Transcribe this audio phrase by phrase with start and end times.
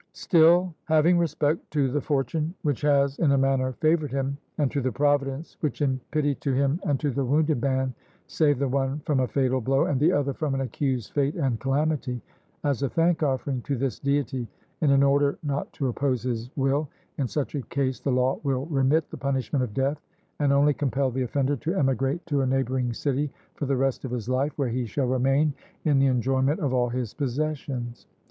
[0.13, 4.81] Still having respect to the fortune which has in a manner favoured him, and to
[4.81, 7.93] the providence which in pity to him and to the wounded man
[8.25, 11.59] saved the one from a fatal blow, and the other from an accursed fate and
[11.59, 12.19] calamity
[12.63, 14.47] as a thank offering to this deity,
[14.81, 16.89] and in order not to oppose his will
[17.19, 20.01] in such a case the law will remit the punishment of death,
[20.39, 24.09] and only compel the offender to emigrate to a neighbouring city for the rest of
[24.09, 25.53] his life, where he shall remain
[25.85, 28.07] in the enjoyment of all his possessions.